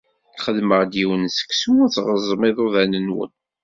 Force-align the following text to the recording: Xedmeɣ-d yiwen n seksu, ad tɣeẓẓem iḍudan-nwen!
Xedmeɣ-d 0.43 0.93
yiwen 0.99 1.21
n 1.27 1.33
seksu, 1.37 1.71
ad 1.85 1.91
tɣeẓẓem 1.95 2.41
iḍudan-nwen! 2.49 3.31